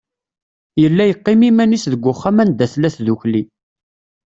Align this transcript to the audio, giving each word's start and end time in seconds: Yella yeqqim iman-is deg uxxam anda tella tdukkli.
Yella 0.81 1.03
yeqqim 1.07 1.41
iman-is 1.49 1.85
deg 1.93 2.03
uxxam 2.11 2.37
anda 2.43 2.65
tella 2.71 2.89
tdukkli. 2.95 3.41